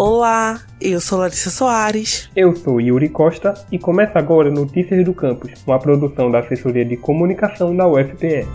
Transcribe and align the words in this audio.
Olá, 0.00 0.60
eu 0.80 1.00
sou 1.00 1.18
Larissa 1.18 1.50
Soares. 1.50 2.30
Eu 2.36 2.54
sou 2.54 2.80
Yuri 2.80 3.08
Costa 3.08 3.52
e 3.72 3.80
começa 3.80 4.16
agora 4.16 4.48
Notícias 4.48 5.04
do 5.04 5.12
Campus, 5.12 5.50
uma 5.66 5.76
produção 5.76 6.30
da 6.30 6.38
Assessoria 6.38 6.84
de 6.84 6.96
Comunicação 6.96 7.76
da 7.76 7.84
UFPE. 7.84 8.46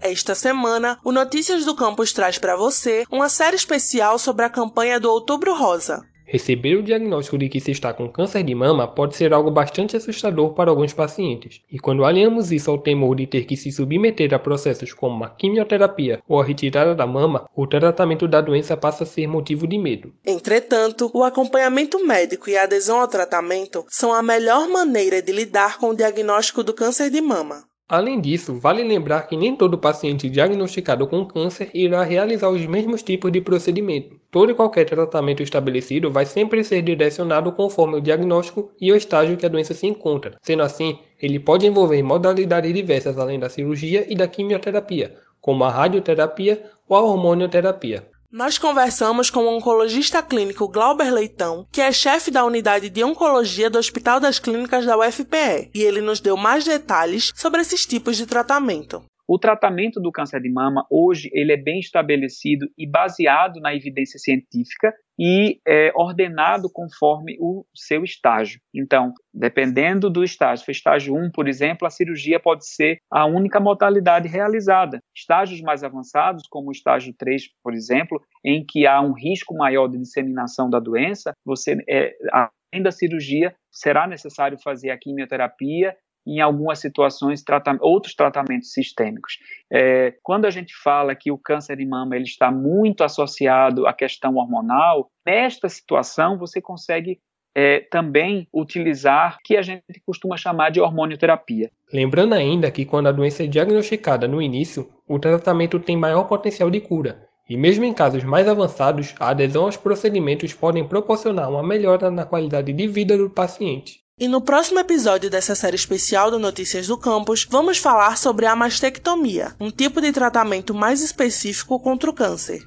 Esta 0.00 0.36
semana, 0.36 0.96
o 1.02 1.10
Notícias 1.10 1.64
do 1.64 1.74
Campus 1.74 2.12
traz 2.12 2.38
para 2.38 2.54
você 2.54 3.04
uma 3.10 3.28
série 3.28 3.56
especial 3.56 4.16
sobre 4.16 4.44
a 4.44 4.48
campanha 4.48 5.00
do 5.00 5.10
Outubro 5.10 5.58
Rosa. 5.58 6.06
Receber 6.26 6.76
o 6.76 6.82
diagnóstico 6.82 7.36
de 7.36 7.48
que 7.48 7.60
se 7.60 7.70
está 7.70 7.92
com 7.92 8.08
câncer 8.08 8.42
de 8.42 8.54
mama 8.54 8.88
pode 8.88 9.14
ser 9.14 9.32
algo 9.34 9.50
bastante 9.50 9.96
assustador 9.96 10.54
para 10.54 10.70
alguns 10.70 10.92
pacientes, 10.92 11.60
e 11.70 11.78
quando 11.78 12.04
aliamos 12.04 12.50
isso 12.50 12.70
ao 12.70 12.78
temor 12.78 13.14
de 13.14 13.26
ter 13.26 13.44
que 13.44 13.56
se 13.56 13.70
submeter 13.70 14.32
a 14.32 14.38
processos 14.38 14.92
como 14.92 15.22
a 15.22 15.28
quimioterapia 15.28 16.22
ou 16.26 16.40
a 16.40 16.44
retirada 16.44 16.94
da 16.94 17.06
mama, 17.06 17.48
o 17.54 17.66
tratamento 17.66 18.26
da 18.26 18.40
doença 18.40 18.76
passa 18.76 19.04
a 19.04 19.06
ser 19.06 19.26
motivo 19.26 19.66
de 19.66 19.78
medo. 19.78 20.12
Entretanto, 20.24 21.10
o 21.12 21.22
acompanhamento 21.22 22.04
médico 22.04 22.48
e 22.48 22.56
a 22.56 22.62
adesão 22.62 23.00
ao 23.00 23.08
tratamento 23.08 23.84
são 23.88 24.12
a 24.12 24.22
melhor 24.22 24.66
maneira 24.68 25.20
de 25.20 25.30
lidar 25.30 25.78
com 25.78 25.90
o 25.90 25.96
diagnóstico 25.96 26.62
do 26.62 26.72
câncer 26.72 27.10
de 27.10 27.20
mama. 27.20 27.64
Além 27.86 28.18
disso, 28.18 28.54
vale 28.54 28.82
lembrar 28.82 29.28
que 29.28 29.36
nem 29.36 29.54
todo 29.54 29.76
paciente 29.76 30.30
diagnosticado 30.30 31.06
com 31.06 31.26
câncer 31.26 31.70
irá 31.74 32.02
realizar 32.02 32.48
os 32.48 32.64
mesmos 32.64 33.02
tipos 33.02 33.30
de 33.30 33.42
procedimento. 33.42 34.16
Todo 34.34 34.50
e 34.50 34.54
qualquer 34.54 34.84
tratamento 34.84 35.44
estabelecido 35.44 36.10
vai 36.10 36.26
sempre 36.26 36.64
ser 36.64 36.82
direcionado 36.82 37.52
conforme 37.52 37.98
o 37.98 38.00
diagnóstico 38.00 38.72
e 38.80 38.90
o 38.90 38.96
estágio 38.96 39.36
que 39.36 39.46
a 39.46 39.48
doença 39.48 39.74
se 39.74 39.86
encontra. 39.86 40.36
Sendo 40.42 40.64
assim, 40.64 40.98
ele 41.22 41.38
pode 41.38 41.64
envolver 41.68 42.02
modalidades 42.02 42.74
diversas 42.74 43.16
além 43.16 43.38
da 43.38 43.48
cirurgia 43.48 44.04
e 44.12 44.16
da 44.16 44.26
quimioterapia, 44.26 45.14
como 45.40 45.62
a 45.62 45.70
radioterapia 45.70 46.68
ou 46.88 46.96
a 46.96 47.02
hormonioterapia. 47.02 48.08
Nós 48.28 48.58
conversamos 48.58 49.30
com 49.30 49.44
o 49.44 49.56
oncologista 49.56 50.20
clínico 50.20 50.66
Glauber 50.66 51.12
Leitão, 51.12 51.64
que 51.70 51.80
é 51.80 51.92
chefe 51.92 52.32
da 52.32 52.44
unidade 52.44 52.90
de 52.90 53.04
oncologia 53.04 53.70
do 53.70 53.78
Hospital 53.78 54.18
das 54.18 54.40
Clínicas 54.40 54.84
da 54.84 54.98
UFPE, 54.98 55.70
e 55.72 55.80
ele 55.80 56.00
nos 56.00 56.18
deu 56.18 56.36
mais 56.36 56.64
detalhes 56.64 57.30
sobre 57.36 57.60
esses 57.60 57.86
tipos 57.86 58.16
de 58.16 58.26
tratamento. 58.26 59.00
O 59.26 59.38
tratamento 59.38 60.00
do 60.00 60.12
câncer 60.12 60.40
de 60.40 60.50
mama 60.50 60.86
hoje 60.90 61.30
ele 61.32 61.52
é 61.52 61.56
bem 61.56 61.80
estabelecido 61.80 62.68
e 62.76 62.86
baseado 62.86 63.58
na 63.58 63.74
evidência 63.74 64.18
científica 64.18 64.92
e 65.18 65.60
é 65.66 65.92
ordenado 65.94 66.68
conforme 66.70 67.36
o 67.40 67.64
seu 67.74 68.04
estágio. 68.04 68.60
Então, 68.74 69.14
dependendo 69.32 70.10
do 70.10 70.22
estágio, 70.22 70.64
se 70.64 70.72
estágio 70.72 71.14
1, 71.14 71.30
por 71.30 71.48
exemplo, 71.48 71.86
a 71.86 71.90
cirurgia 71.90 72.38
pode 72.38 72.66
ser 72.66 72.98
a 73.10 73.24
única 73.24 73.58
modalidade 73.60 74.28
realizada. 74.28 74.98
Estágios 75.14 75.60
mais 75.62 75.82
avançados, 75.82 76.46
como 76.48 76.68
o 76.68 76.72
estágio 76.72 77.14
3, 77.16 77.44
por 77.62 77.72
exemplo, 77.72 78.20
em 78.44 78.64
que 78.66 78.86
há 78.86 79.00
um 79.00 79.12
risco 79.12 79.54
maior 79.54 79.88
de 79.88 79.98
disseminação 79.98 80.68
da 80.68 80.80
doença, 80.80 81.32
você 81.44 81.78
é, 81.88 82.12
além 82.32 82.82
da 82.82 82.90
cirurgia, 82.90 83.54
será 83.70 84.06
necessário 84.06 84.58
fazer 84.62 84.90
a 84.90 84.98
quimioterapia 84.98 85.96
em 86.26 86.40
algumas 86.40 86.78
situações 86.78 87.42
outros 87.80 88.14
tratamentos 88.14 88.72
sistêmicos. 88.72 89.38
É, 89.70 90.14
quando 90.22 90.46
a 90.46 90.50
gente 90.50 90.74
fala 90.74 91.14
que 91.14 91.30
o 91.30 91.38
câncer 91.38 91.76
de 91.76 91.86
mama 91.86 92.16
ele 92.16 92.24
está 92.24 92.50
muito 92.50 93.04
associado 93.04 93.86
à 93.86 93.92
questão 93.92 94.36
hormonal, 94.36 95.10
nesta 95.26 95.68
situação 95.68 96.38
você 96.38 96.60
consegue 96.60 97.20
é, 97.54 97.80
também 97.90 98.48
utilizar 98.52 99.36
o 99.36 99.38
que 99.44 99.56
a 99.56 99.62
gente 99.62 99.82
costuma 100.04 100.36
chamar 100.36 100.70
de 100.70 100.80
hormonioterapia. 100.80 101.70
Lembrando 101.92 102.34
ainda 102.34 102.70
que 102.70 102.84
quando 102.84 103.06
a 103.06 103.12
doença 103.12 103.44
é 103.44 103.46
diagnosticada 103.46 104.26
no 104.26 104.42
início, 104.42 104.90
o 105.06 105.18
tratamento 105.18 105.78
tem 105.78 105.96
maior 105.96 106.24
potencial 106.24 106.70
de 106.70 106.80
cura. 106.80 107.28
E 107.48 107.56
mesmo 107.56 107.84
em 107.84 107.92
casos 107.92 108.24
mais 108.24 108.48
avançados, 108.48 109.14
a 109.20 109.28
adesão 109.28 109.64
aos 109.64 109.76
procedimentos 109.76 110.54
podem 110.54 110.86
proporcionar 110.86 111.50
uma 111.50 111.62
melhora 111.62 112.10
na 112.10 112.24
qualidade 112.24 112.72
de 112.72 112.86
vida 112.88 113.18
do 113.18 113.28
paciente. 113.28 114.03
E 114.16 114.28
no 114.28 114.40
próximo 114.40 114.78
episódio 114.78 115.28
dessa 115.28 115.56
série 115.56 115.74
especial 115.74 116.30
do 116.30 116.38
Notícias 116.38 116.86
do 116.86 116.96
Campus, 116.96 117.44
vamos 117.50 117.78
falar 117.78 118.16
sobre 118.16 118.46
a 118.46 118.54
mastectomia, 118.54 119.48
um 119.58 119.72
tipo 119.72 120.00
de 120.00 120.12
tratamento 120.12 120.72
mais 120.72 121.02
específico 121.02 121.80
contra 121.80 122.08
o 122.08 122.12
câncer. 122.12 122.60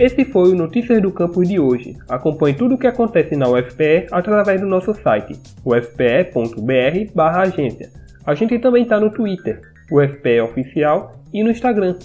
Esse 0.00 0.24
foi 0.24 0.48
o 0.48 0.54
Notícias 0.54 1.02
do 1.02 1.12
Campus 1.12 1.46
de 1.46 1.60
hoje. 1.60 1.94
Acompanhe 2.08 2.56
tudo 2.56 2.76
o 2.76 2.78
que 2.78 2.86
acontece 2.86 3.36
na 3.36 3.50
UFPE 3.50 4.06
através 4.10 4.62
do 4.62 4.66
nosso 4.66 4.94
site, 4.94 5.38
ufpe.br/agência. 5.62 7.92
A 8.24 8.34
gente 8.34 8.58
também 8.60 8.84
está 8.84 8.98
no 8.98 9.12
Twitter, 9.12 9.60
UFPE 9.90 10.40
Oficial, 10.40 11.20
e 11.34 11.44
no 11.44 11.50
Instagram, 11.50 11.98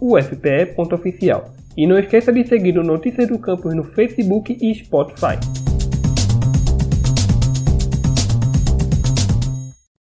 ufpe.oficial. 0.00 1.52
E 1.76 1.86
não 1.86 1.98
esqueça 1.98 2.32
de 2.32 2.46
seguir 2.46 2.78
o 2.78 2.84
Notícias 2.84 3.28
do 3.28 3.38
Campus 3.38 3.74
no 3.74 3.84
Facebook 3.84 4.56
e 4.60 4.74
Spotify. 4.74 5.61